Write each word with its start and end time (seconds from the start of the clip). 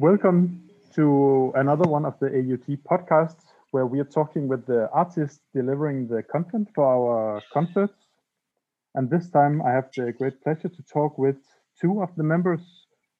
Welcome 0.00 0.68
to 0.96 1.52
another 1.54 1.88
one 1.88 2.04
of 2.04 2.18
the 2.18 2.26
AUT 2.26 2.78
podcasts 2.82 3.44
where 3.70 3.86
we 3.86 4.00
are 4.00 4.04
talking 4.04 4.48
with 4.48 4.66
the 4.66 4.90
artists 4.90 5.38
delivering 5.54 6.08
the 6.08 6.22
content 6.24 6.68
for 6.74 6.84
our 6.84 7.42
concerts. 7.52 7.94
And 8.96 9.08
this 9.08 9.30
time 9.30 9.62
I 9.62 9.70
have 9.70 9.90
the 9.96 10.12
great 10.12 10.42
pleasure 10.42 10.68
to 10.68 10.82
talk 10.92 11.16
with 11.16 11.36
two 11.80 12.02
of 12.02 12.08
the 12.16 12.24
members 12.24 12.60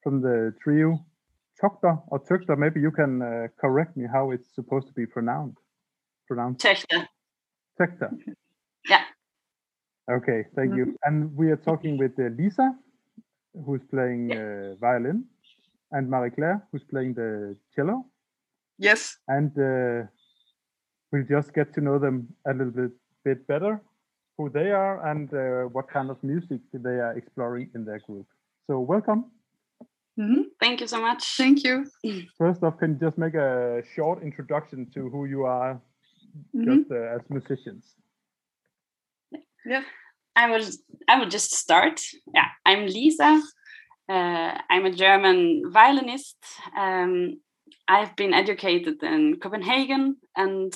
from 0.03 0.21
the 0.21 0.53
trio 0.63 0.99
Chokta 1.63 2.03
or 2.09 2.19
Turkta. 2.19 2.59
Maybe 2.59 2.81
you 2.81 2.91
can 2.91 3.23
uh, 3.23 3.47
correct 3.61 3.97
me 3.97 4.07
how 4.13 4.33
it's 4.33 4.53
supposed 4.53 4.89
to 4.89 4.93
be 4.95 5.07
pronounced. 5.07 5.63
Pronounced. 6.27 6.65
Töchter. 6.65 7.07
Töchter. 7.81 8.11
Yeah. 8.89 9.05
Okay, 10.11 10.45
thank 10.57 10.73
mm 10.73 10.77
-hmm. 10.77 10.87
you. 10.87 10.97
And 11.03 11.37
we 11.37 11.47
are 11.53 11.61
talking 11.63 12.01
with 12.01 12.19
uh, 12.19 12.25
Lisa, 12.37 12.77
who's 13.65 13.85
playing 13.87 14.33
uh, 14.33 14.75
violin, 14.81 15.29
and 15.95 16.11
Marie 16.11 16.31
Claire, 16.31 16.67
who's 16.71 16.85
playing 16.85 17.15
the 17.15 17.57
cello. 17.75 18.05
Yes. 18.79 19.17
And 19.29 19.51
uh, 19.59 20.07
we'll 21.11 21.29
just 21.29 21.55
get 21.55 21.73
to 21.75 21.81
know 21.81 21.99
them 21.99 22.29
a 22.47 22.53
little 22.53 22.73
bit, 22.73 22.93
bit 23.25 23.47
better, 23.47 23.81
who 24.37 24.51
they 24.51 24.71
are, 24.73 25.07
and 25.11 25.33
uh, 25.33 25.69
what 25.71 25.89
kind 25.89 26.11
of 26.11 26.23
music 26.23 26.61
they 26.73 26.99
are 27.07 27.17
exploring 27.17 27.71
in 27.75 27.85
their 27.85 28.01
group. 28.01 28.27
So, 28.67 28.81
welcome. 28.81 29.23
Mm 30.17 30.27
-hmm. 30.31 30.43
Thank 30.59 30.79
you 30.81 30.89
so 30.89 31.01
much. 31.01 31.23
Thank 31.37 31.59
you. 31.67 31.85
First 32.39 32.63
off, 32.63 32.77
can 32.77 32.91
you 32.91 32.99
just 33.07 33.17
make 33.17 33.39
a 33.39 33.83
short 33.95 34.23
introduction 34.23 34.91
to 34.95 35.01
who 35.13 35.27
you 35.27 35.47
are, 35.47 35.73
mm 35.73 36.61
-hmm. 36.61 36.65
just 36.69 36.91
uh, 36.91 37.17
as 37.17 37.23
musicians? 37.29 37.85
Yeah. 39.65 39.85
I 40.37 40.51
will. 40.51 40.67
I 41.09 41.19
will 41.19 41.31
just 41.31 41.55
start. 41.55 42.01
Yeah, 42.35 42.49
I'm 42.67 42.87
Lisa. 42.87 43.41
Uh, 44.09 44.59
I'm 44.69 44.85
a 44.85 44.93
German 44.93 45.71
violinist. 45.73 46.37
Um, 46.77 47.41
I've 47.89 48.15
been 48.17 48.35
educated 48.35 49.03
in 49.03 49.37
Copenhagen, 49.41 50.17
and 50.37 50.73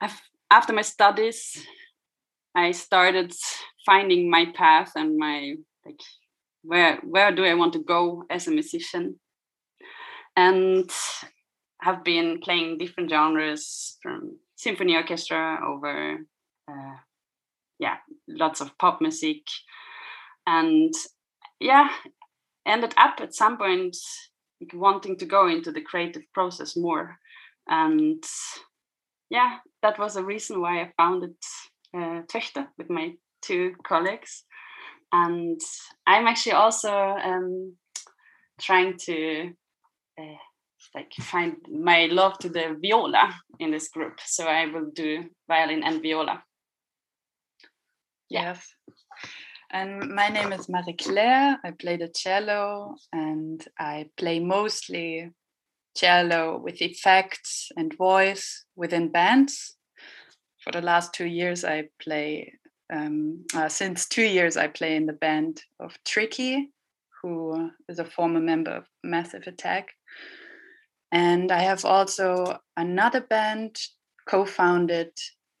I've, 0.00 0.20
after 0.50 0.72
my 0.72 0.82
studies, 0.82 1.66
I 2.54 2.72
started 2.72 3.34
finding 3.84 4.30
my 4.30 4.46
path 4.54 4.92
and 4.96 5.18
my 5.18 5.54
like 5.84 6.00
where 6.62 6.96
where 7.02 7.34
do 7.34 7.44
I 7.44 7.54
want 7.54 7.72
to 7.74 7.82
go 7.82 8.24
as 8.30 8.46
a 8.46 8.50
musician, 8.52 9.18
and 10.34 10.90
have 11.82 12.04
been 12.04 12.40
playing 12.40 12.78
different 12.78 13.10
genres 13.10 13.98
from 14.02 14.38
symphony 14.56 14.94
orchestra 14.94 15.58
over 15.66 16.18
uh, 16.70 16.96
yeah 17.80 17.96
lots 18.28 18.60
of 18.60 18.78
pop 18.78 19.00
music 19.00 19.42
and 20.46 20.94
yeah 21.62 21.88
ended 22.66 22.94
up 22.96 23.20
at 23.20 23.34
some 23.34 23.56
point 23.56 23.96
wanting 24.74 25.16
to 25.16 25.26
go 25.26 25.48
into 25.48 25.72
the 25.72 25.80
creative 25.80 26.22
process 26.34 26.76
more. 26.76 27.18
And 27.68 28.22
yeah 29.30 29.58
that 29.82 29.98
was 29.98 30.16
a 30.16 30.24
reason 30.24 30.60
why 30.60 30.82
i 30.82 30.92
founded 30.96 31.34
uh, 31.96 32.22
Töchter 32.32 32.66
with 32.78 32.90
my 32.90 33.14
two 33.40 33.74
colleagues. 33.86 34.44
And 35.12 35.60
i'm 36.06 36.26
actually 36.26 36.52
also 36.52 36.92
um, 36.92 37.76
trying 38.60 38.96
to 39.06 39.52
uh, 40.20 40.38
like 40.94 41.12
find 41.20 41.56
my 41.70 42.06
love 42.06 42.38
to 42.38 42.48
the 42.48 42.76
viola 42.82 43.32
in 43.60 43.70
this 43.70 43.88
group. 43.88 44.18
So 44.24 44.46
i 44.46 44.66
will 44.66 44.90
do 44.94 45.24
violin 45.48 45.82
and 45.84 46.02
viola. 46.02 46.42
Yes. 48.28 48.74
And 49.74 50.10
my 50.10 50.28
name 50.28 50.52
is 50.52 50.68
Marie 50.68 50.92
Claire. 50.92 51.58
I 51.64 51.70
play 51.70 51.96
the 51.96 52.08
cello 52.08 52.96
and 53.10 53.66
I 53.78 54.10
play 54.18 54.38
mostly 54.38 55.30
cello 55.96 56.58
with 56.58 56.82
effects 56.82 57.72
and 57.74 57.96
voice 57.96 58.66
within 58.76 59.08
bands. 59.08 59.78
For 60.62 60.72
the 60.72 60.82
last 60.82 61.14
two 61.14 61.24
years, 61.24 61.64
I 61.64 61.88
play, 62.02 62.52
um, 62.92 63.46
uh, 63.54 63.70
since 63.70 64.06
two 64.06 64.24
years, 64.24 64.58
I 64.58 64.68
play 64.68 64.94
in 64.94 65.06
the 65.06 65.14
band 65.14 65.62
of 65.80 65.96
Tricky, 66.04 66.68
who 67.22 67.70
is 67.88 67.98
a 67.98 68.04
former 68.04 68.40
member 68.40 68.72
of 68.72 68.84
Massive 69.02 69.46
Attack. 69.46 69.88
And 71.12 71.50
I 71.50 71.60
have 71.60 71.86
also 71.86 72.58
another 72.76 73.22
band 73.22 73.78
co 74.28 74.44
founded 74.44 75.12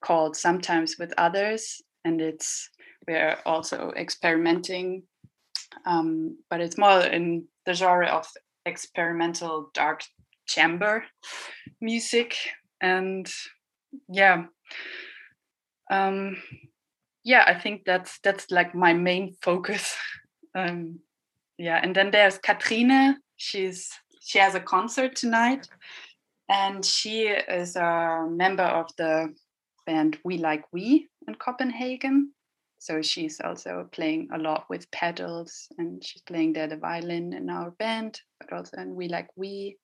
called 0.02 0.36
Sometimes 0.36 0.98
with 0.98 1.14
Others 1.16 1.80
and 2.04 2.20
it's 2.20 2.68
we're 3.06 3.36
also 3.44 3.92
experimenting 3.96 5.04
um, 5.86 6.38
but 6.50 6.60
it's 6.60 6.78
more 6.78 7.00
in 7.00 7.44
the 7.66 7.74
genre 7.74 8.08
of 8.08 8.26
experimental 8.66 9.70
dark 9.74 10.02
chamber 10.46 11.04
music 11.80 12.36
and 12.80 13.32
yeah. 14.08 14.44
Um, 15.90 16.36
yeah 17.24 17.44
i 17.46 17.54
think 17.54 17.82
that's 17.84 18.18
that's 18.22 18.50
like 18.50 18.74
my 18.74 18.92
main 18.92 19.36
focus. 19.42 19.94
Um, 20.54 20.98
yeah 21.56 21.80
and 21.82 21.96
then 21.96 22.10
there's 22.10 22.36
katrine. 22.36 23.16
She's 23.38 23.88
she 24.20 24.38
has 24.38 24.54
a 24.54 24.60
concert 24.60 25.16
tonight 25.16 25.66
and 26.48 26.84
she 26.84 27.22
is 27.28 27.74
a 27.76 28.26
member 28.28 28.64
of 28.64 28.90
the 28.98 29.34
band 29.86 30.18
We 30.24 30.38
Like 30.38 30.64
We 30.72 31.08
in 31.26 31.34
Copenhagen. 31.36 32.32
So 32.82 33.00
she's 33.00 33.40
also 33.40 33.88
playing 33.92 34.30
a 34.34 34.38
lot 34.38 34.64
with 34.68 34.90
pedals 34.90 35.68
and 35.78 36.04
she's 36.04 36.22
playing 36.22 36.54
there 36.54 36.66
the 36.66 36.76
violin 36.76 37.32
in 37.32 37.48
our 37.48 37.70
band, 37.70 38.20
but 38.40 38.52
also 38.52 38.76
in 38.78 38.96
We 38.96 39.06
Like 39.06 39.28
We, 39.36 39.76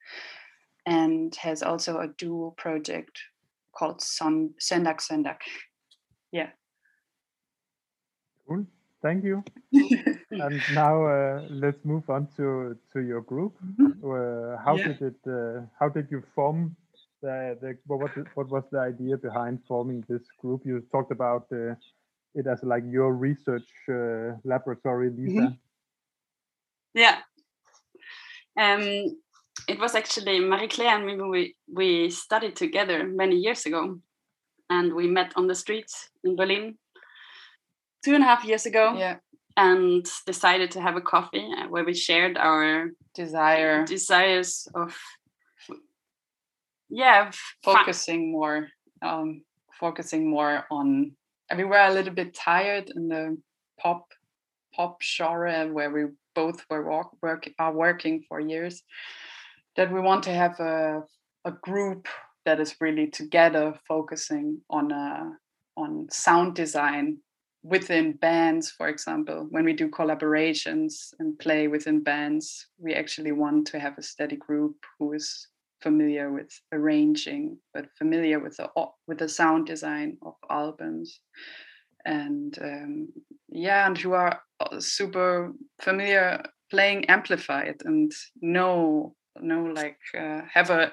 and 0.84 1.32
has 1.36 1.62
also 1.62 2.00
a 2.00 2.08
duo 2.08 2.50
project 2.56 3.16
called 3.70 4.02
Son 4.02 4.50
Sendak 4.60 4.98
Sendak. 4.98 5.36
Yeah. 6.32 6.48
Cool. 8.48 8.66
Thank 9.00 9.22
you. 9.22 9.44
and 10.32 10.60
now 10.74 11.06
uh, 11.06 11.46
let's 11.50 11.84
move 11.84 12.10
on 12.10 12.26
to 12.36 12.76
to 12.92 12.98
your 13.00 13.22
group. 13.22 13.54
Mm 13.62 13.74
-hmm. 13.76 13.92
uh, 14.02 14.58
how 14.64 14.76
yeah. 14.76 14.86
did 14.88 15.00
it? 15.10 15.26
Uh, 15.26 15.62
how 15.78 15.88
did 15.92 16.10
you 16.10 16.22
form 16.34 16.74
the, 17.22 17.56
the 17.60 17.78
what 17.86 18.00
was 18.00 18.26
what 18.34 18.48
was 18.48 18.64
the 18.70 18.80
idea 18.88 19.16
behind 19.16 19.58
forming 19.66 20.04
this 20.06 20.26
group? 20.40 20.64
You 20.64 20.80
talked 20.90 21.12
about 21.20 21.52
uh, 21.52 21.78
it 22.34 22.46
as 22.46 22.62
like 22.62 22.84
your 22.86 23.14
research 23.14 23.68
uh, 23.88 24.36
laboratory, 24.44 25.10
Lisa. 25.10 25.40
Mm 25.40 25.46
-hmm. 25.46 25.58
Yeah. 26.94 27.16
Um, 28.56 29.20
it 29.68 29.78
was 29.78 29.94
actually 29.94 30.40
Marie 30.40 30.68
Claire 30.68 30.96
and 30.96 31.06
me. 31.06 31.14
We 31.16 31.56
we 31.66 32.10
studied 32.10 32.56
together 32.56 33.04
many 33.04 33.36
years 33.36 33.66
ago, 33.66 34.00
and 34.68 34.92
we 34.92 35.06
met 35.06 35.32
on 35.36 35.46
the 35.46 35.54
streets 35.54 36.10
in 36.24 36.36
Berlin 36.36 36.78
two 38.04 38.14
and 38.14 38.24
a 38.24 38.26
half 38.26 38.44
years 38.44 38.66
ago. 38.66 38.94
Yeah. 38.98 39.16
And 39.56 40.06
decided 40.26 40.70
to 40.70 40.80
have 40.80 40.96
a 40.96 41.00
coffee 41.00 41.46
uh, 41.58 41.66
where 41.68 41.84
we 41.84 41.94
shared 41.94 42.36
our 42.38 42.92
desire 43.14 43.84
desires 43.84 44.68
of 44.72 44.96
yeah 46.88 47.30
focusing 47.64 48.30
more 48.30 48.68
um 49.02 49.42
focusing 49.80 50.30
more 50.30 50.64
on 50.70 51.17
i 51.50 51.54
mean 51.54 51.68
we're 51.68 51.88
a 51.88 51.92
little 51.92 52.14
bit 52.14 52.34
tired 52.34 52.90
in 52.94 53.08
the 53.08 53.36
pop 53.80 54.06
pop 54.74 55.02
genre 55.02 55.66
where 55.72 55.90
we 55.90 56.04
both 56.34 56.64
were 56.70 56.88
work, 56.88 57.08
work 57.22 57.48
are 57.58 57.72
working 57.72 58.22
for 58.28 58.40
years 58.40 58.82
that 59.76 59.92
we 59.92 60.00
want 60.00 60.22
to 60.22 60.30
have 60.30 60.58
a 60.60 61.02
a 61.44 61.52
group 61.62 62.08
that 62.44 62.60
is 62.60 62.76
really 62.80 63.06
together 63.06 63.74
focusing 63.86 64.60
on 64.70 64.90
a 64.92 64.94
uh, 64.94 65.82
on 65.82 66.08
sound 66.10 66.54
design 66.54 67.18
within 67.62 68.12
bands 68.12 68.70
for 68.70 68.88
example. 68.88 69.46
When 69.50 69.64
we 69.64 69.72
do 69.72 69.88
collaborations 69.88 71.12
and 71.18 71.38
play 71.38 71.68
within 71.68 72.02
bands 72.02 72.66
we 72.78 72.94
actually 72.94 73.32
want 73.32 73.66
to 73.68 73.78
have 73.78 73.96
a 73.98 74.02
steady 74.02 74.36
group 74.36 74.76
who 74.98 75.12
is 75.12 75.48
familiar 75.80 76.32
with 76.32 76.50
arranging, 76.72 77.58
but 77.74 77.86
familiar 77.96 78.40
with 78.40 78.56
the 78.56 78.68
with 79.06 79.18
the 79.18 79.28
sound 79.28 79.66
design 79.66 80.16
of 80.22 80.34
albums, 80.50 81.20
and 82.04 82.58
um, 82.60 83.08
yeah, 83.48 83.86
and 83.86 83.96
who 83.96 84.12
are 84.12 84.40
uh, 84.60 84.80
super 84.80 85.52
familiar 85.80 86.42
playing 86.70 87.04
amplified 87.06 87.76
and 87.84 88.12
know 88.40 89.14
know 89.40 89.64
like 89.64 89.98
uh, 90.18 90.42
have 90.52 90.70
a 90.70 90.92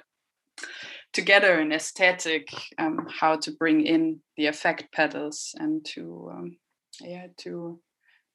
together 1.13 1.59
an 1.59 1.71
aesthetic 1.71 2.47
um, 2.77 3.07
how 3.09 3.35
to 3.35 3.51
bring 3.51 3.85
in 3.85 4.19
the 4.37 4.47
effect 4.47 4.91
pedals 4.93 5.53
and 5.59 5.85
to 5.85 6.29
um, 6.33 6.57
yeah 7.01 7.27
to 7.37 7.79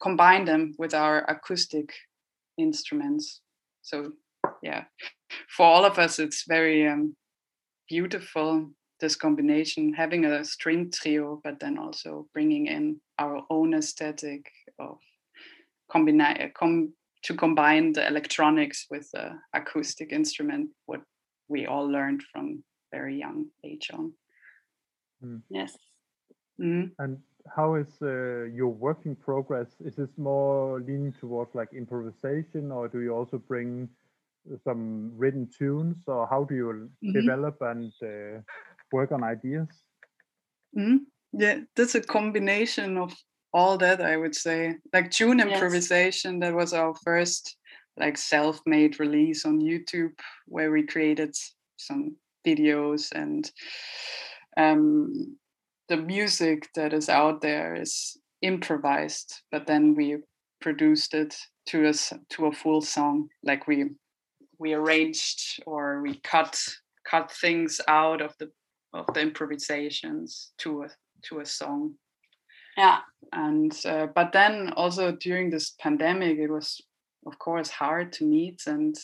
combine 0.00 0.44
them 0.44 0.74
with 0.78 0.94
our 0.94 1.24
acoustic 1.28 1.92
instruments. 2.58 3.40
So 3.82 4.12
yeah 4.62 4.84
for 5.48 5.66
all 5.66 5.84
of 5.84 5.98
us 5.98 6.18
it's 6.18 6.44
very 6.46 6.86
um, 6.86 7.14
beautiful 7.88 8.70
this 9.00 9.16
combination 9.16 9.94
having 9.94 10.24
a 10.24 10.44
string 10.44 10.90
trio 10.90 11.40
but 11.42 11.58
then 11.60 11.78
also 11.78 12.26
bringing 12.34 12.66
in 12.66 13.00
our 13.18 13.42
own 13.50 13.74
aesthetic 13.74 14.50
of 14.78 14.98
combine 15.90 16.52
com- 16.54 16.92
to 17.22 17.34
combine 17.34 17.92
the 17.92 18.06
electronics 18.06 18.86
with 18.90 19.10
the 19.12 19.38
acoustic 19.52 20.12
instrument, 20.12 20.70
what 20.86 21.02
we 21.48 21.66
all 21.66 21.86
learned 21.86 22.22
from 22.32 22.64
very 22.92 23.18
young 23.18 23.46
age 23.64 23.90
on. 23.92 24.12
Mm. 25.24 25.42
Yes. 25.50 25.76
Mm. 26.60 26.92
And 26.98 27.18
how 27.54 27.74
is 27.74 27.88
uh, 28.02 28.44
your 28.44 28.68
working 28.68 29.16
progress? 29.16 29.68
Is 29.84 29.96
this 29.96 30.10
more 30.16 30.80
leaning 30.80 31.12
towards 31.12 31.54
like 31.54 31.72
improvisation, 31.74 32.72
or 32.72 32.88
do 32.88 33.00
you 33.00 33.14
also 33.14 33.38
bring 33.38 33.88
some 34.64 35.12
written 35.16 35.48
tunes, 35.56 36.04
or 36.06 36.26
how 36.26 36.44
do 36.44 36.54
you 36.54 36.66
mm-hmm. 37.04 37.12
develop 37.12 37.56
and 37.60 37.92
uh, 38.02 38.40
work 38.92 39.12
on 39.12 39.22
ideas? 39.22 39.68
Mm-hmm. 40.76 40.96
Yeah, 41.32 41.60
that's 41.76 41.94
a 41.94 42.00
combination 42.00 42.98
of 42.98 43.14
all 43.52 43.78
that 43.78 44.00
I 44.00 44.16
would 44.16 44.34
say. 44.34 44.76
Like 44.92 45.10
tune 45.10 45.40
improvisation, 45.40 46.34
yes. 46.34 46.40
that 46.40 46.54
was 46.54 46.72
our 46.72 46.94
first 47.04 47.56
like 47.96 48.16
self-made 48.16 48.98
release 48.98 49.44
on 49.44 49.60
YouTube, 49.60 50.12
where 50.46 50.70
we 50.70 50.86
created 50.86 51.34
some 51.76 52.16
videos 52.46 53.12
and 53.12 53.50
um, 54.56 55.36
the 55.88 55.96
music 55.96 56.68
that 56.74 56.92
is 56.92 57.08
out 57.08 57.40
there 57.40 57.74
is 57.74 58.16
improvised, 58.42 59.42
but 59.52 59.66
then 59.66 59.94
we 59.94 60.18
produced 60.60 61.14
it 61.14 61.36
to 61.66 61.88
a 61.88 61.92
to 62.30 62.46
a 62.46 62.52
full 62.52 62.80
song. 62.80 63.28
Like 63.42 63.66
we 63.66 63.90
we 64.60 64.74
arranged 64.74 65.62
or 65.66 66.02
we 66.02 66.20
cut 66.20 66.62
cut 67.10 67.32
things 67.32 67.80
out 67.88 68.20
of 68.20 68.34
the 68.38 68.50
of 68.92 69.06
the 69.14 69.20
improvisations 69.20 70.52
to 70.58 70.82
a 70.82 70.88
to 71.24 71.40
a 71.40 71.46
song. 71.46 71.94
Yeah, 72.76 72.98
and 73.32 73.76
uh, 73.84 74.06
but 74.14 74.32
then 74.32 74.72
also 74.76 75.12
during 75.12 75.50
this 75.50 75.74
pandemic, 75.80 76.38
it 76.38 76.50
was 76.50 76.80
of 77.26 77.38
course 77.38 77.70
hard 77.70 78.12
to 78.12 78.24
meet, 78.24 78.62
and 78.66 78.94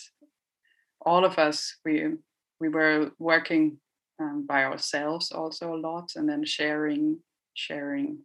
all 1.01 1.25
of 1.25 1.39
us 1.39 1.79
we 1.85 2.13
we 2.61 2.69
were 2.69 3.11
working 3.19 3.79
um, 4.21 4.47
by 4.47 4.65
ourselves 4.65 5.33
also 5.33 5.75
a 5.75 5.83
lot 5.89 6.13
and 6.17 6.29
then 6.29 6.45
sharing 6.45 7.19
sharing 7.55 8.19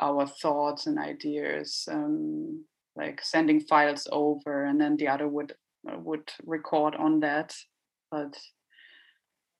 our 0.00 0.26
thoughts 0.26 0.86
and 0.86 0.98
ideas 0.98 1.88
um, 1.90 2.64
like 2.96 3.20
sending 3.22 3.60
files 3.60 4.06
over 4.12 4.64
and 4.64 4.80
then 4.80 4.96
the 4.96 5.08
other 5.08 5.28
would 5.28 5.54
would 5.96 6.30
record 6.44 6.94
on 6.94 7.20
that 7.20 7.54
but 8.10 8.38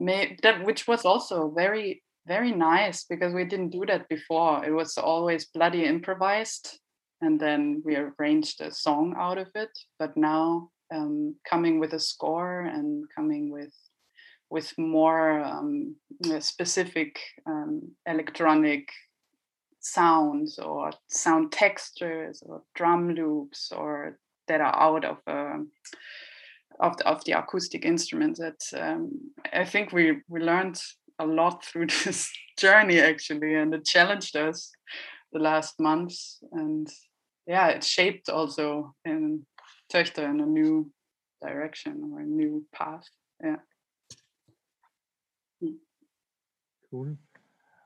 may, 0.00 0.36
that 0.42 0.64
which 0.64 0.86
was 0.86 1.04
also 1.04 1.50
very 1.50 2.02
very 2.28 2.52
nice 2.52 3.04
because 3.04 3.32
we 3.32 3.44
didn't 3.44 3.70
do 3.70 3.84
that 3.86 4.06
before. 4.08 4.62
It 4.64 4.70
was 4.70 4.98
always 4.98 5.46
bloody 5.46 5.84
improvised 5.84 6.78
and 7.22 7.40
then 7.40 7.82
we 7.84 7.96
arranged 7.96 8.60
a 8.60 8.70
song 8.70 9.14
out 9.18 9.38
of 9.38 9.48
it. 9.54 9.70
But 9.98 10.16
now 10.16 10.70
um, 10.94 11.34
coming 11.48 11.80
with 11.80 11.94
a 11.94 11.98
score 11.98 12.60
and 12.60 13.04
coming 13.16 13.50
with 13.50 13.74
with 14.50 14.72
more 14.78 15.42
um, 15.42 15.94
specific 16.40 17.18
um, 17.46 17.82
electronic 18.06 18.88
sounds 19.80 20.58
or 20.58 20.90
sound 21.08 21.52
textures 21.52 22.42
or 22.46 22.62
drum 22.74 23.14
loops 23.14 23.70
or 23.76 24.18
that 24.48 24.60
are 24.60 24.76
out 24.76 25.04
of 25.04 25.18
uh, 25.26 25.58
of, 26.80 26.96
the, 26.96 27.08
of 27.08 27.24
the 27.24 27.32
acoustic 27.32 27.84
instruments 27.84 28.40
that 28.40 28.60
um, 28.80 29.10
I 29.52 29.64
think 29.64 29.92
we 29.92 30.18
we 30.28 30.40
learned 30.40 30.80
a 31.18 31.26
lot 31.26 31.64
through 31.64 31.86
this 32.04 32.30
journey 32.58 33.00
actually 33.00 33.54
and 33.54 33.74
it 33.74 33.84
challenged 33.84 34.36
us 34.36 34.70
the 35.32 35.38
last 35.38 35.80
months. 35.80 36.38
And 36.52 36.88
yeah 37.46 37.68
it 37.68 37.84
shaped 37.84 38.28
also 38.28 38.94
in 39.04 39.46
Töchter 39.92 40.24
in 40.28 40.40
a 40.40 40.46
new 40.46 40.90
direction 41.42 42.10
or 42.12 42.20
a 42.20 42.26
new 42.26 42.64
path. 42.72 43.04
Yeah. 43.42 43.56
Cool. 46.90 47.16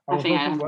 I, 0.07 0.15
I 0.15 0.21
think 0.21 0.39
I 0.39 0.43
have 0.43 0.61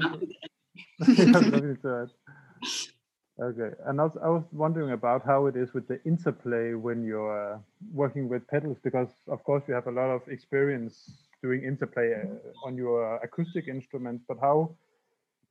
Okay, 3.38 3.76
and 3.86 4.00
I 4.00 4.06
was, 4.06 4.18
I 4.24 4.30
was 4.30 4.44
wondering 4.54 4.92
about 4.92 5.26
how 5.26 5.48
it 5.48 5.58
is 5.58 5.74
with 5.74 5.90
the 5.90 6.02
interplay 6.06 6.74
when 6.74 7.04
you're 7.04 7.56
uh, 7.56 7.60
working 7.94 8.30
with 8.30 8.48
pedals, 8.48 8.78
because 8.82 9.10
of 9.28 9.44
course 9.44 9.64
you 9.68 9.74
have 9.74 9.88
a 9.88 9.92
lot 9.92 10.10
of 10.10 10.22
experience 10.30 11.12
doing 11.44 11.64
interplay 11.64 12.14
uh, 12.14 12.66
on 12.66 12.78
your 12.78 13.18
acoustic 13.18 13.68
instruments, 13.68 14.24
but 14.26 14.38
how 14.40 14.74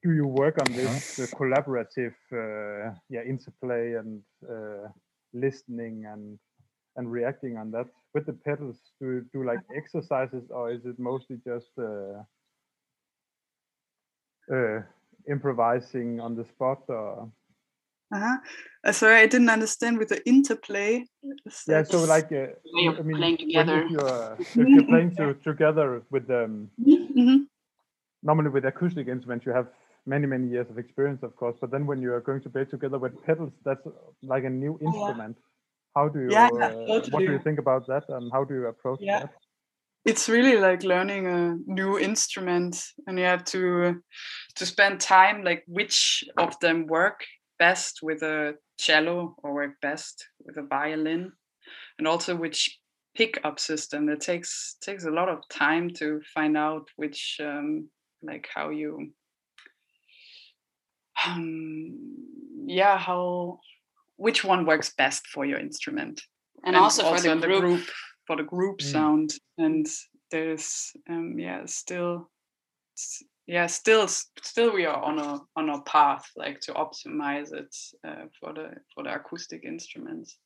do 0.02 0.12
you 0.14 0.26
work 0.26 0.56
on 0.58 0.72
this 0.72 1.19
uh, 1.19 1.26
collaborative, 1.36 2.14
uh, 2.32 2.94
yeah, 3.10 3.22
interplay 3.22 3.92
and 3.94 4.22
uh, 4.50 4.88
listening 5.34 6.06
and 6.06 6.38
and 6.96 7.10
reacting 7.12 7.58
on 7.58 7.70
that 7.70 7.86
with 8.14 8.25
the 8.25 8.32
pedals? 8.32 8.76
Do 8.98 9.06
you 9.06 9.26
do 9.31 9.44
like 9.44 9.60
exercises, 9.76 10.44
or 10.50 10.70
is 10.70 10.86
it 10.86 10.98
mostly 10.98 11.36
just 11.44 11.70
uh, 11.78 12.22
uh, 14.50 14.82
improvising 15.28 16.20
on 16.20 16.34
the 16.34 16.44
spot 16.44 16.82
or 16.88 17.31
uh-huh. 18.12 18.37
Uh, 18.85 18.93
sorry, 18.93 19.17
I 19.17 19.27
didn't 19.27 19.49
understand 19.49 19.99
with 19.99 20.09
the 20.09 20.27
interplay. 20.29 21.05
Yeah, 21.67 21.83
so 21.85 22.05
like 22.05 22.31
uh, 22.33 22.47
I 22.77 23.03
mean, 23.03 23.17
playing 23.17 23.39
together. 23.39 23.83
If 23.83 23.91
you're, 23.91 24.37
if 24.41 24.56
you're 24.56 24.85
playing 24.85 25.17
to, 25.17 25.35
together 25.35 26.03
with 26.11 26.29
um, 26.31 26.71
mm-hmm. 26.81 27.45
normally 28.23 28.51
with 28.51 28.65
acoustic 28.67 29.09
instruments, 29.09 29.47
you 29.47 29.53
have 29.53 29.69
many 30.06 30.27
many 30.27 30.49
years 30.49 30.67
of 30.71 30.79
experience, 30.79 31.23
of 31.23 31.35
course. 31.37 31.56
But 31.61 31.71
then 31.71 31.87
when 31.87 32.03
you 32.03 32.12
are 32.12 32.21
going 32.21 32.43
to 32.43 32.51
play 32.51 32.65
together 32.65 32.99
with 32.99 33.23
pedals, 33.25 33.53
that's 33.65 33.87
like 34.23 34.45
a 34.45 34.51
new 34.51 34.79
instrument. 34.83 35.37
Yeah. 35.39 35.43
How 35.97 36.09
do 36.09 36.21
you? 36.21 36.31
Yeah, 36.31 36.49
uh, 36.49 36.71
totally. 36.71 37.11
What 37.11 37.21
do 37.21 37.33
you 37.33 37.39
think 37.39 37.59
about 37.59 37.87
that, 37.87 38.05
and 38.09 38.31
how 38.33 38.45
do 38.45 38.55
you 38.55 38.67
approach 38.67 38.99
yeah. 39.01 39.21
that? 39.21 39.35
it's 40.05 40.29
really 40.29 40.59
like 40.59 40.83
learning 40.83 41.27
a 41.27 41.56
new 41.67 41.99
instrument 41.99 42.85
and 43.06 43.19
you 43.19 43.25
have 43.25 43.45
to 43.45 44.03
to 44.55 44.67
spend 44.67 45.01
time 45.01 45.43
like 45.43 45.65
which 45.67 46.25
of 46.37 46.59
them 46.61 46.87
work 46.87 47.25
best 47.59 48.01
with 48.03 48.23
a 48.23 48.55
cello 48.79 49.37
or 49.43 49.55
work 49.55 49.81
best 49.81 50.27
with 50.45 50.56
a 50.56 50.62
violin 50.62 51.33
and 51.99 52.09
also 52.09 52.35
which 52.35 52.79
pickup 53.17 53.61
system. 53.61 54.09
It 54.09 54.21
takes 54.21 54.77
takes 54.83 55.05
a 55.05 55.11
lot 55.11 55.29
of 55.29 55.39
time 55.49 55.91
to 55.95 56.21
find 56.35 56.56
out 56.56 56.89
which 56.97 57.39
um, 57.41 57.89
like 58.23 58.49
how 58.55 58.71
you 58.71 59.12
um, 61.27 62.17
yeah 62.67 62.99
how 62.99 63.61
which 64.17 64.44
one 64.44 64.67
works 64.67 64.93
best 64.96 65.27
for 65.27 65.44
your 65.44 65.58
instrument. 65.58 66.20
And, 66.65 66.77
and 66.77 66.82
also, 66.82 67.05
also, 67.05 67.34
for 67.34 67.41
the 67.41 67.46
group, 67.46 67.61
the 67.61 67.67
group. 67.67 67.91
for 68.27 68.37
the 68.37 68.43
group 68.43 68.79
mm. 68.79 68.93
sound. 68.93 69.31
And 69.58 69.87
there's 70.31 70.93
um 71.08 71.39
yeah 71.39 71.63
still 71.67 72.31
yeah 73.46 73.67
still 73.67 74.08
still 74.08 74.72
we 74.72 74.86
are 74.86 75.03
on 75.03 75.19
a 75.19 75.41
on 75.56 75.69
a 75.69 75.81
path 75.82 76.24
like 76.36 76.60
to 76.60 76.72
optimize 76.72 77.53
it 77.53 77.74
uh, 78.06 78.24
for 78.41 78.53
the 78.53 78.70
for 78.94 79.05
the 79.05 79.15
acoustic 79.15 79.65
instruments 79.65 80.39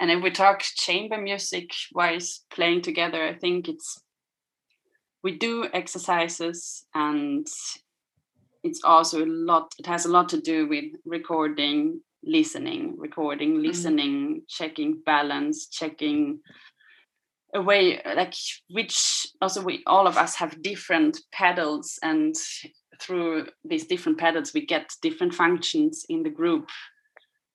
and 0.00 0.10
if 0.10 0.22
we 0.22 0.30
talk 0.30 0.60
chamber 0.60 1.20
music 1.20 1.70
wise 1.92 2.44
playing 2.50 2.80
together 2.80 3.22
i 3.22 3.34
think 3.34 3.68
it's 3.68 4.02
we 5.24 5.36
do 5.36 5.68
exercises 5.72 6.84
and 6.94 7.46
it's 8.62 8.80
also 8.84 9.24
a 9.24 9.26
lot 9.26 9.72
it 9.78 9.86
has 9.86 10.04
a 10.04 10.10
lot 10.10 10.28
to 10.28 10.40
do 10.40 10.68
with 10.68 10.84
recording 11.04 12.00
listening 12.22 12.94
recording 12.98 13.54
mm-hmm. 13.54 13.66
listening 13.66 14.28
mm-hmm. 14.28 14.38
checking 14.48 15.00
balance 15.04 15.66
checking 15.66 16.38
a 17.54 17.62
way 17.62 18.00
like 18.04 18.34
which 18.70 19.26
also 19.40 19.62
we 19.62 19.82
all 19.86 20.06
of 20.06 20.16
us 20.16 20.34
have 20.34 20.62
different 20.62 21.18
pedals 21.32 21.98
and 22.02 22.34
through 23.00 23.46
these 23.64 23.86
different 23.86 24.18
pedals 24.18 24.52
we 24.52 24.66
get 24.66 24.90
different 25.02 25.34
functions 25.34 26.04
in 26.08 26.22
the 26.22 26.30
group 26.30 26.68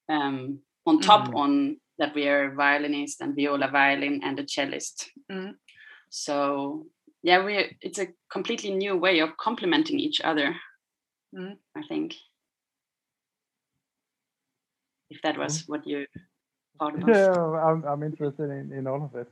um, 0.10 0.60
on 0.86 1.00
top 1.00 1.28
mm. 1.28 1.36
on 1.36 1.78
that 2.00 2.16
we 2.16 2.28
are 2.28 2.54
violinist 2.56 3.22
and 3.22 3.36
viola 3.36 3.70
violin 3.70 4.22
and 4.24 4.40
a 4.40 4.44
cellist 4.44 5.10
mm. 5.32 5.54
so 6.10 6.86
yeah 7.22 7.44
we 7.44 7.78
it's 7.82 8.00
a 8.00 8.08
completely 8.32 8.72
new 8.72 8.98
way 8.98 9.20
of 9.20 9.38
complementing 9.38 10.00
each 10.00 10.22
other 10.22 10.56
mm. 11.36 11.56
i 11.78 11.82
think 11.88 12.16
if 15.12 15.22
that 15.22 15.38
was 15.38 15.66
what 15.68 15.86
you 15.86 16.08
thought 16.80 16.96
about 16.96 17.10
yeah 17.10 17.32
i'm, 17.64 17.84
I'm 17.86 18.02
interested 18.02 18.50
in, 18.50 18.72
in 18.74 18.88
all 18.88 19.04
of 19.04 19.16
it 19.16 19.28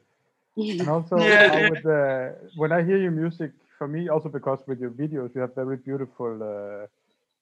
and 0.58 0.88
also 0.96 1.18
yeah. 1.18 1.70
with 1.70 1.84
the, 1.84 2.36
when 2.56 2.72
I 2.72 2.84
hear 2.84 2.98
your 2.98 3.12
music, 3.12 3.52
for 3.82 3.88
me, 3.88 4.10
also 4.10 4.30
because 4.30 4.60
with 4.68 4.80
your 4.80 4.92
videos, 4.92 5.34
you 5.34 5.42
have 5.42 5.56
very 5.56 5.78
beautiful, 5.78 6.32
uh, 6.44 6.86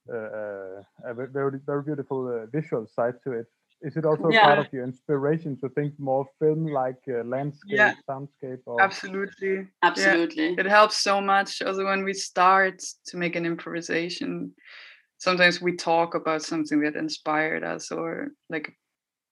uh, 0.09 0.17
uh 0.17 1.09
a 1.11 1.13
very 1.13 1.59
very 1.65 1.83
beautiful 1.83 2.21
uh, 2.27 2.45
visual 2.45 2.87
side 2.87 3.15
to 3.25 3.33
it. 3.33 3.47
Is 3.81 3.97
it 3.97 4.05
also 4.05 4.29
yeah. 4.29 4.45
part 4.45 4.59
of 4.59 4.67
your 4.71 4.85
inspiration 4.85 5.57
to 5.59 5.67
think 5.69 5.93
more 5.99 6.25
film-like 6.39 7.03
uh, 7.09 7.23
landscape, 7.25 7.77
yeah. 7.81 7.93
soundscape? 8.09 8.61
Or? 8.65 8.81
Absolutely, 8.81 9.67
absolutely. 9.83 10.55
It 10.57 10.65
helps 10.65 10.97
so 10.99 11.19
much. 11.19 11.61
Also, 11.61 11.83
when 11.83 12.05
we 12.05 12.13
start 12.13 12.81
to 13.07 13.17
make 13.17 13.35
an 13.35 13.45
improvisation, 13.45 14.53
sometimes 15.17 15.61
we 15.61 15.75
talk 15.75 16.15
about 16.15 16.41
something 16.41 16.79
that 16.81 16.95
inspired 16.95 17.65
us 17.65 17.91
or 17.91 18.29
like 18.49 18.73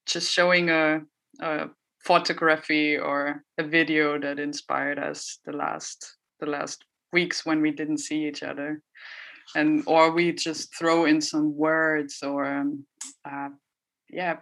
just 0.05 0.29
showing 0.31 0.69
a, 0.69 1.01
a 1.39 1.69
photography 2.07 2.97
or 2.97 3.43
a 3.57 3.63
video 3.63 4.17
that 4.17 4.39
inspired 4.39 4.97
us 4.97 5.39
the 5.45 5.51
last 5.51 6.15
the 6.39 6.45
last 6.45 6.85
weeks 7.11 7.45
when 7.45 7.61
we 7.61 7.71
didn't 7.71 7.99
see 8.07 8.27
each 8.27 8.43
other 8.43 8.81
and 9.55 9.83
or 9.85 10.11
we 10.11 10.31
just 10.31 10.73
throw 10.77 11.05
in 11.05 11.19
some 11.21 11.55
words 11.55 12.23
or 12.23 12.45
um, 12.45 12.85
uh, 13.29 13.49
yeah 14.09 14.37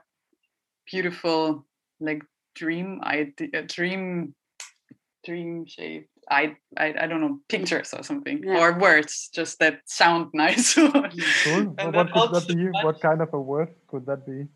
beautiful 0.92 1.66
like 2.00 2.22
dream 2.54 3.02
idea 3.04 3.64
dream 3.64 4.34
dream 5.26 5.66
shape 5.66 6.08
I, 6.30 6.56
I 6.78 6.94
I 7.02 7.08
don't 7.08 7.22
know 7.22 7.40
pictures 7.50 7.94
or 7.94 8.04
something 8.04 8.42
yeah. 8.44 8.60
or 8.60 8.78
words 8.80 9.30
just 9.34 9.60
that 9.60 9.82
sound 9.86 10.32
nice. 10.34 10.74
cool. 10.74 10.92
Well, 10.92 11.92
what 11.92 12.12
could 12.14 12.32
that 12.34 12.48
be? 12.48 12.66
What 12.86 13.00
kind 13.00 13.22
of 13.22 13.32
a 13.34 13.40
word 13.40 13.70
could 13.88 14.06
that 14.08 14.26
be? 14.26 14.48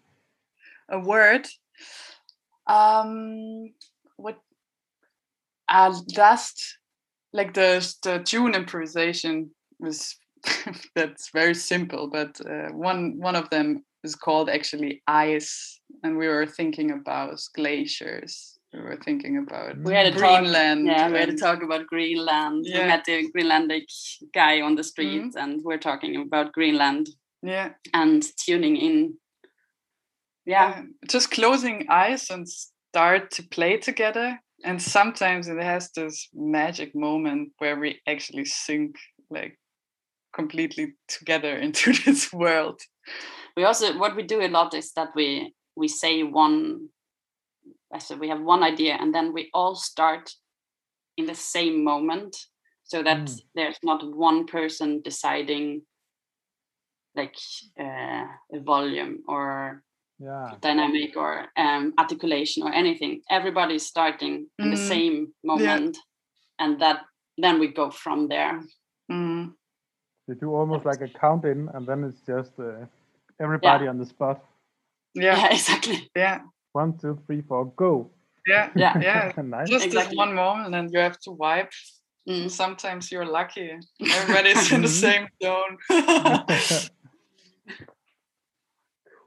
A 0.89 0.99
word. 0.99 1.45
Um, 2.69 3.73
what? 4.17 4.37
Uh, 5.67 5.93
last 6.17 6.79
like 7.33 7.53
the 7.53 7.95
the 8.03 8.19
tune 8.19 8.55
improvisation 8.55 9.51
was 9.79 10.15
that's 10.95 11.29
very 11.31 11.53
simple, 11.53 12.09
but 12.09 12.39
uh, 12.45 12.69
one 12.71 13.19
one 13.19 13.35
of 13.35 13.49
them 13.49 13.83
is 14.03 14.15
called 14.15 14.49
actually 14.49 15.01
ice, 15.07 15.79
and 16.03 16.17
we 16.17 16.27
were 16.27 16.45
thinking 16.45 16.91
about 16.91 17.39
glaciers. 17.55 18.57
We 18.73 18.81
were 18.81 18.99
thinking 19.03 19.37
about 19.37 19.77
we 19.79 19.93
had 19.93 20.07
a 20.07 20.11
Greenland. 20.11 20.87
Talk, 20.87 20.97
yeah, 20.97 21.09
we 21.09 21.17
had 21.17 21.29
to 21.29 21.37
talk 21.37 21.63
about 21.63 21.87
Greenland. 21.87 22.65
Yeah. 22.67 22.81
We 22.81 22.87
met 22.87 23.05
the 23.05 23.31
Greenlandic 23.35 23.85
guy 24.33 24.61
on 24.61 24.75
the 24.75 24.83
street, 24.83 25.23
mm-hmm. 25.23 25.37
and 25.37 25.63
we're 25.63 25.79
talking 25.79 26.15
about 26.21 26.53
Greenland. 26.53 27.09
Yeah, 27.41 27.71
and 27.93 28.23
tuning 28.37 28.77
in. 28.77 29.15
Yeah. 30.49 30.69
yeah, 30.69 30.83
just 31.07 31.29
closing 31.29 31.85
eyes 31.89 32.31
and 32.31 32.47
start 32.49 33.29
to 33.31 33.43
play 33.43 33.77
together 33.77 34.39
and 34.63 34.81
sometimes 34.81 35.47
it 35.47 35.61
has 35.61 35.91
this 35.91 36.27
magic 36.33 36.95
moment 36.95 37.51
where 37.59 37.79
we 37.79 38.01
actually 38.07 38.45
sink 38.45 38.95
like 39.29 39.59
completely 40.33 40.93
together 41.07 41.55
into 41.65 41.93
this 41.93 42.33
world 42.33 42.81
we 43.55 43.63
also 43.63 43.95
what 43.99 44.15
we 44.15 44.23
do 44.23 44.41
a 44.41 44.47
lot 44.47 44.73
is 44.73 44.91
that 44.93 45.09
we 45.15 45.53
we 45.75 45.87
say 45.87 46.23
one 46.23 46.89
so 47.99 48.15
we 48.15 48.29
have 48.29 48.41
one 48.41 48.63
idea 48.63 48.97
and 48.99 49.13
then 49.13 49.33
we 49.33 49.51
all 49.53 49.75
start 49.75 50.31
in 51.15 51.27
the 51.27 51.35
same 51.35 51.83
moment 51.83 52.35
so 52.85 53.03
that 53.03 53.25
mm. 53.25 53.41
there's 53.53 53.77
not 53.83 54.01
one 54.15 54.47
person 54.47 55.01
deciding 55.03 55.83
like 57.15 57.35
uh, 57.79 58.25
a 58.53 58.59
volume 58.63 59.19
or 59.27 59.83
yeah. 60.19 60.55
dynamic 60.61 61.15
or 61.15 61.45
um, 61.57 61.93
articulation 61.97 62.63
or 62.63 62.71
anything. 62.73 63.21
Everybody's 63.29 63.85
starting 63.85 64.47
mm. 64.59 64.63
in 64.63 64.69
the 64.71 64.77
mm. 64.77 64.87
same 64.87 65.33
moment, 65.43 65.97
yeah. 65.97 66.65
and 66.65 66.81
that 66.81 67.01
then 67.37 67.59
we 67.59 67.67
go 67.67 67.89
from 67.89 68.27
there. 68.27 68.61
Mm. 69.11 69.53
You 70.27 70.35
do 70.35 70.53
almost 70.53 70.85
like 70.85 71.01
a 71.01 71.07
count 71.07 71.45
in, 71.45 71.69
and 71.73 71.87
then 71.87 72.03
it's 72.03 72.21
just 72.27 72.51
uh, 72.59 72.85
everybody 73.41 73.85
yeah. 73.85 73.89
on 73.89 73.97
the 73.97 74.05
spot. 74.05 74.43
Yeah. 75.15 75.37
yeah, 75.37 75.47
exactly. 75.53 76.09
Yeah. 76.15 76.41
One, 76.73 76.97
two, 76.97 77.19
three, 77.25 77.41
four, 77.41 77.65
go. 77.65 78.11
Yeah, 78.45 78.69
yeah, 78.75 78.99
yeah. 78.99 79.31
nice. 79.43 79.69
Just 79.69 79.85
exactly. 79.85 80.11
this 80.11 80.17
one 80.17 80.35
moment, 80.35 80.75
and 80.75 80.91
you 80.91 80.99
have 80.99 81.19
to 81.21 81.31
wipe. 81.31 81.71
Mm. 82.27 82.51
Sometimes 82.51 83.11
you're 83.11 83.25
lucky. 83.25 83.71
Everybody's 83.99 84.71
in 84.71 84.81
the 84.83 84.87
same 84.87 85.27
zone. 85.41 85.77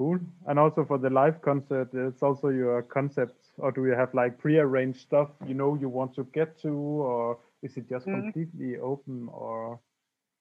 Cool. 0.02 0.18
And 0.48 0.58
also 0.58 0.84
for 0.84 0.98
the 0.98 1.10
live 1.10 1.40
concert, 1.42 1.90
it's 1.92 2.24
also 2.24 2.48
your 2.48 2.82
concept, 2.82 3.36
or 3.58 3.70
do 3.70 3.86
you 3.86 3.92
have 3.92 4.12
like 4.14 4.36
pre-arranged 4.36 4.98
stuff 4.98 5.28
you 5.46 5.54
know 5.54 5.78
you 5.80 5.88
want 5.88 6.12
to 6.16 6.24
get 6.34 6.60
to, 6.62 6.70
or 6.70 7.38
is 7.62 7.76
it 7.76 7.88
just 7.88 8.06
mm. 8.06 8.20
completely 8.20 8.78
open? 8.78 9.28
Or 9.32 9.78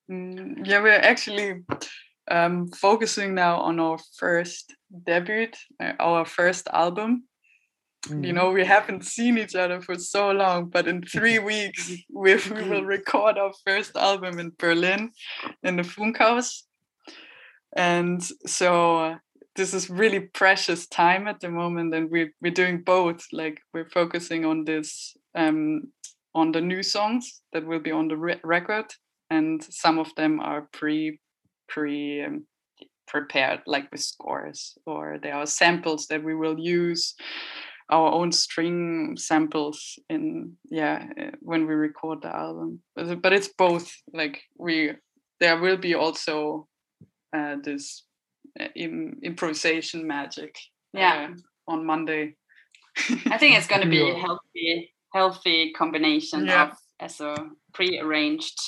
mm, 0.09 0.65
yeah, 0.65 0.81
we're 0.81 1.05
actually 1.13 1.63
um, 2.31 2.69
focusing 2.69 3.35
now 3.35 3.57
on 3.59 3.79
our 3.79 3.99
first 4.17 4.73
debut, 5.05 5.51
uh, 5.79 5.93
our 5.99 6.25
first 6.25 6.67
album. 6.73 7.25
Mm. 8.07 8.25
You 8.25 8.33
know, 8.33 8.49
we 8.49 8.65
haven't 8.65 9.05
seen 9.05 9.37
each 9.37 9.53
other 9.53 9.79
for 9.79 9.93
so 9.93 10.31
long, 10.31 10.69
but 10.69 10.87
in 10.87 11.03
three 11.03 11.37
weeks 11.53 11.87
we, 12.11 12.33
we 12.33 12.63
will 12.67 12.83
record 12.83 13.37
our 13.37 13.53
first 13.63 13.95
album 13.95 14.39
in 14.39 14.53
Berlin 14.57 15.11
in 15.61 15.75
the 15.75 15.83
Funkhaus. 15.83 16.63
And 17.73 18.23
so 18.45 19.17
this 19.55 19.73
is 19.73 19.89
really 19.89 20.19
precious 20.19 20.87
time 20.87 21.27
at 21.27 21.39
the 21.39 21.49
moment 21.49 21.93
and 21.93 22.09
we're, 22.09 22.31
we're 22.41 22.51
doing 22.51 22.81
both 22.81 23.25
like 23.31 23.59
we're 23.73 23.89
focusing 23.89 24.45
on 24.45 24.63
this 24.65 25.15
um, 25.35 25.83
on 26.33 26.51
the 26.51 26.61
new 26.61 26.81
songs 26.81 27.41
that 27.53 27.65
will 27.65 27.79
be 27.79 27.91
on 27.91 28.07
the 28.07 28.17
re- 28.17 28.39
record 28.43 28.85
and 29.29 29.63
some 29.63 29.99
of 29.99 30.13
them 30.15 30.39
are 30.39 30.67
pre 30.71 31.19
pre 31.67 32.23
um, 32.23 32.45
prepared 33.07 33.59
like 33.67 33.91
with 33.91 34.01
scores 34.01 34.77
or 34.85 35.19
there 35.21 35.35
are 35.35 35.45
samples 35.45 36.07
that 36.07 36.23
we 36.23 36.33
will 36.33 36.57
use 36.57 37.13
our 37.91 38.11
own 38.13 38.31
string 38.31 39.17
samples 39.17 39.99
in 40.09 40.53
yeah 40.69 41.05
uh, 41.19 41.31
when 41.41 41.67
we 41.67 41.73
record 41.73 42.21
the 42.21 42.33
album. 42.33 42.79
But, 42.95 43.21
but 43.21 43.33
it's 43.33 43.49
both 43.49 43.93
like 44.13 44.41
we 44.57 44.93
there 45.39 45.59
will 45.59 45.77
be 45.77 45.93
also 45.93 46.67
uh, 47.35 47.57
this 47.61 48.03
uh, 48.59 48.67
improvisation 48.75 50.07
magic 50.07 50.55
yeah 50.93 51.29
uh, 51.29 51.71
on 51.71 51.85
monday 51.85 52.35
i 53.27 53.37
think 53.37 53.57
it's 53.57 53.67
going 53.67 53.81
to 53.81 53.89
be 53.89 54.09
a 54.11 54.15
healthy 54.15 54.93
healthy 55.13 55.71
combination 55.73 56.45
yeah. 56.45 56.63
of 56.63 56.77
as 56.99 57.19
a 57.19 57.35
pre-arranged 57.73 58.59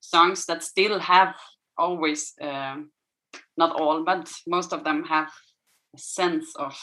songs 0.00 0.46
that 0.46 0.62
still 0.62 0.98
have 0.98 1.34
always 1.78 2.32
uh, 2.40 2.76
not 3.56 3.80
all 3.80 4.04
but 4.04 4.30
most 4.46 4.72
of 4.72 4.84
them 4.84 5.04
have 5.04 5.30
a 5.94 5.98
sense 5.98 6.54
of 6.56 6.76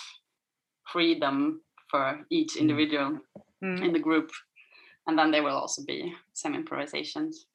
freedom 0.91 1.62
for 1.89 2.25
each 2.29 2.53
mm. 2.55 2.62
individual 2.62 3.20
mm. 3.63 3.84
in 3.84 3.93
the 3.93 4.00
group 4.00 4.29
and 5.08 5.17
then 5.17 5.32
there 5.32 5.43
will 5.43 5.58
also 5.58 5.84
be 5.86 6.13
some 6.34 6.55
improvisations 6.55 7.48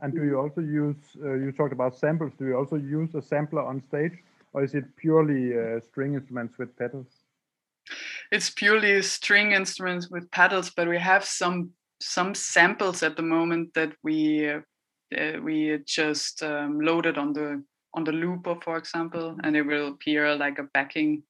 and 0.00 0.14
do 0.14 0.24
you 0.24 0.38
also 0.38 0.60
use, 0.60 0.96
uh, 1.22 1.34
you 1.34 1.52
talked 1.52 1.72
about 1.72 1.96
samples, 1.96 2.32
do 2.38 2.46
you 2.46 2.56
also 2.56 2.76
use 2.76 3.14
a 3.14 3.22
sampler 3.22 3.62
on 3.62 3.82
stage 3.88 4.12
or 4.52 4.64
is 4.64 4.74
it 4.74 4.84
purely 4.96 5.56
uh, 5.56 5.80
string 5.80 6.14
instruments 6.14 6.56
with 6.58 6.76
pedals? 6.76 7.06
It's 8.32 8.50
purely 8.50 9.02
string 9.02 9.52
instruments 9.52 10.08
with 10.10 10.30
pedals, 10.30 10.70
but 10.70 10.88
we 10.88 10.98
have 10.98 11.24
some 11.24 11.70
some 12.00 12.34
samples 12.34 13.02
at 13.02 13.16
the 13.16 13.22
moment 13.22 13.72
that 13.74 13.92
we 14.02 14.48
uh, 14.48 14.60
we 15.42 15.78
just 15.86 16.42
um, 16.42 16.80
loaded 16.80 17.16
on 17.16 17.32
the 17.32 17.62
on 17.94 18.04
the 18.04 18.12
looper, 18.12 18.56
for 18.62 18.76
example, 18.76 19.36
and 19.44 19.56
it 19.56 19.62
will 19.62 19.88
appear 19.88 20.34
like 20.34 20.58
a 20.58 20.68
backing 20.74 21.22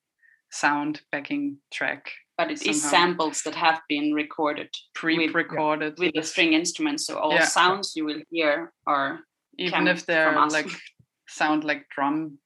sound 0.51 1.03
backing 1.13 1.59
track 1.71 2.11
but 2.37 2.51
it 2.51 2.59
somehow. 2.59 2.71
is 2.71 2.83
samples 2.83 3.43
that 3.43 3.55
have 3.55 3.81
been 3.89 4.13
recorded 4.13 4.69
pre-recorded 4.95 5.99
with, 5.99 5.99
with 5.99 6.15
the 6.15 6.23
string 6.23 6.53
instruments 6.53 7.07
so 7.07 7.17
all 7.19 7.33
yeah. 7.33 7.45
sounds 7.45 7.95
you 7.97 8.05
will 8.05 8.21
hear 8.31 8.73
are 8.87 9.21
even 9.59 9.89
if 9.89 10.05
they're 10.07 10.35
like 10.49 10.69
sound 11.29 11.65
like 11.65 11.89
drum 11.89 12.39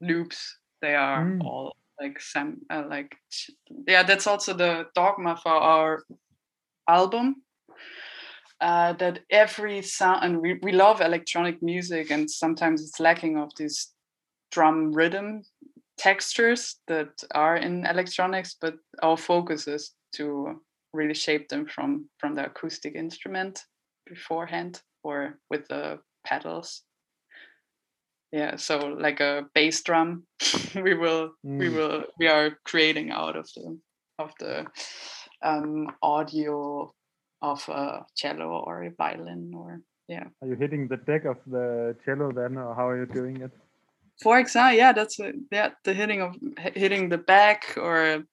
loops 0.00 0.58
they 0.82 0.94
are 0.94 1.24
mm. 1.24 1.44
all 1.44 1.74
like 2.00 2.20
sam 2.20 2.58
uh, 2.70 2.84
like 2.88 3.14
yeah 3.86 4.02
that's 4.02 4.26
also 4.26 4.54
the 4.54 4.86
dogma 4.94 5.36
for 5.36 5.52
our 5.52 6.04
album 6.88 7.36
uh, 8.60 8.92
that 8.94 9.20
every 9.30 9.80
sound 9.80 10.22
and 10.22 10.40
we, 10.40 10.58
we 10.62 10.72
love 10.72 11.00
electronic 11.00 11.62
music 11.62 12.10
and 12.10 12.30
sometimes 12.30 12.82
it's 12.82 13.00
lacking 13.00 13.38
of 13.38 13.54
this 13.54 13.92
drum 14.50 14.92
rhythm 14.92 15.42
textures 16.00 16.76
that 16.88 17.22
are 17.34 17.56
in 17.56 17.84
electronics, 17.84 18.56
but 18.58 18.74
our 19.02 19.18
focus 19.18 19.68
is 19.68 19.92
to 20.14 20.60
really 20.94 21.14
shape 21.14 21.48
them 21.48 21.66
from 21.66 22.08
from 22.18 22.34
the 22.34 22.46
acoustic 22.46 22.94
instrument 22.94 23.60
beforehand 24.06 24.82
or 25.04 25.38
with 25.50 25.68
the 25.68 25.98
pedals. 26.24 26.82
Yeah, 28.32 28.56
so 28.56 28.78
like 28.78 29.20
a 29.20 29.46
bass 29.54 29.82
drum, 29.82 30.24
we 30.74 30.94
will 30.94 31.32
mm. 31.44 31.58
we 31.58 31.68
will 31.68 32.04
we 32.18 32.28
are 32.28 32.58
creating 32.64 33.10
out 33.10 33.36
of 33.36 33.46
the 33.54 33.78
of 34.18 34.32
the 34.40 34.66
um, 35.42 35.88
audio 36.02 36.92
of 37.42 37.68
a 37.68 38.06
cello 38.16 38.64
or 38.66 38.84
a 38.84 38.90
violin 38.90 39.52
or 39.54 39.80
yeah. 40.08 40.24
Are 40.42 40.48
you 40.48 40.56
hitting 40.56 40.88
the 40.88 40.96
deck 40.96 41.24
of 41.24 41.36
the 41.46 41.94
cello 42.04 42.32
then, 42.32 42.56
or 42.56 42.74
how 42.74 42.88
are 42.88 42.98
you 42.98 43.06
doing 43.06 43.42
it? 43.42 43.52
For 44.22 44.38
example 44.38 44.76
yeah 44.76 44.92
that's 44.92 45.18
a, 45.20 45.32
yeah 45.50 45.70
the 45.84 45.94
hitting 45.94 46.20
of 46.22 46.36
hitting 46.74 47.08
the 47.08 47.18
back 47.18 47.74
or 47.76 48.24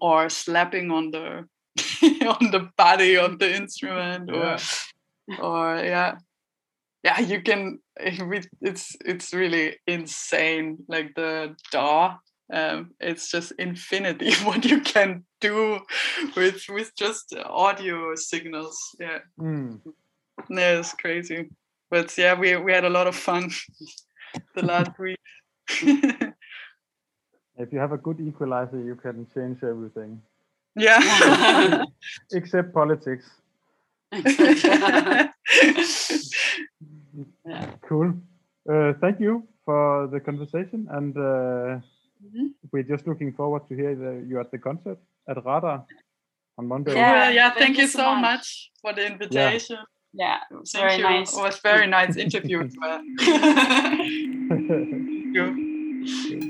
or 0.00 0.28
slapping 0.28 0.90
on 0.90 1.10
the 1.10 1.44
on 2.26 2.50
the 2.50 2.68
body 2.76 3.16
of 3.16 3.38
the 3.38 3.54
instrument 3.54 4.30
or 4.30 4.56
yeah. 5.28 5.36
or 5.40 5.76
yeah 5.76 6.16
yeah, 7.02 7.20
you 7.20 7.42
can. 7.42 7.78
It's 7.96 8.96
it's 9.04 9.32
really 9.32 9.78
insane. 9.86 10.78
Like 10.88 11.14
the 11.14 11.56
DAW, 11.72 12.16
um, 12.52 12.90
it's 13.00 13.30
just 13.30 13.52
infinity 13.58 14.34
what 14.44 14.64
you 14.64 14.80
can 14.80 15.24
do 15.40 15.80
with 16.36 16.64
with 16.68 16.92
just 16.96 17.34
audio 17.44 18.14
signals. 18.16 18.78
Yeah, 18.98 19.18
Mm. 19.38 19.80
yeah, 20.50 20.78
it's 20.78 20.92
crazy. 20.92 21.48
But 21.90 22.16
yeah, 22.18 22.38
we 22.38 22.56
we 22.56 22.72
had 22.72 22.84
a 22.84 22.90
lot 22.90 23.06
of 23.06 23.16
fun 23.16 23.50
the 24.54 24.62
last 24.64 24.98
week. 24.98 25.18
If 27.58 27.72
you 27.74 27.78
have 27.78 27.92
a 27.92 27.98
good 27.98 28.20
equalizer, 28.20 28.78
you 28.82 28.94
can 28.96 29.26
change 29.34 29.62
everything 29.62 30.22
yeah. 30.76 31.84
except 32.32 32.72
politics. 32.72 33.26
Yeah. 34.12 35.28
Cool. 37.88 38.14
Uh, 38.70 38.92
thank 39.00 39.20
you 39.20 39.46
for 39.64 40.06
the 40.12 40.20
conversation, 40.20 40.86
and 40.90 41.16
uh, 41.16 41.80
Mhm. 42.22 42.52
we're 42.70 42.82
just 42.82 43.06
looking 43.06 43.32
forward 43.32 43.62
to 43.68 43.74
hear 43.74 43.94
the, 43.94 44.24
you 44.28 44.38
at 44.40 44.50
the 44.50 44.58
concert 44.58 44.98
at 45.26 45.36
Radar 45.38 45.84
on 46.58 46.66
Monday. 46.68 46.92
Yeah. 46.94 47.14
yeah, 47.14 47.30
yeah. 47.30 47.48
thank 47.50 47.60
Thank 47.64 47.76
you 47.78 47.82
you 47.84 47.88
so 47.88 47.98
so 47.98 48.14
much. 48.14 48.22
much 48.22 48.70
for 48.82 48.92
the 48.92 49.06
invitation. 49.06 49.76
yeah, 49.80 49.84
it 50.50 50.54
was 50.54 50.72
Thank 50.72 50.84
very 50.84 50.96
you. 50.96 51.02
nice. 51.04 51.36
It 51.36 51.40
was 51.40 51.58
very 51.58 51.86
nice 51.86 52.16
interview 52.16 52.60
as 52.64 52.76
well. 52.80 53.00
Thank 53.18 54.60
you. 55.34 56.46